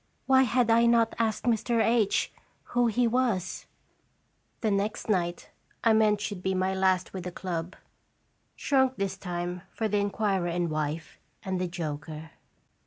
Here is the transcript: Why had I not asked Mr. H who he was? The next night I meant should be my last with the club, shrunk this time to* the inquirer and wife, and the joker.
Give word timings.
Why 0.25 0.41
had 0.49 0.71
I 0.71 0.87
not 0.87 1.13
asked 1.19 1.43
Mr. 1.43 1.79
H 1.79 2.33
who 2.73 2.87
he 2.87 3.05
was? 3.07 3.67
The 4.61 4.71
next 4.71 5.09
night 5.09 5.51
I 5.83 5.93
meant 5.93 6.21
should 6.21 6.41
be 6.41 6.55
my 6.55 6.73
last 6.73 7.13
with 7.13 7.23
the 7.25 7.31
club, 7.31 7.75
shrunk 8.55 8.95
this 8.95 9.15
time 9.15 9.61
to* 9.77 9.87
the 9.87 9.99
inquirer 9.99 10.47
and 10.47 10.71
wife, 10.71 11.19
and 11.43 11.61
the 11.61 11.67
joker. 11.67 12.31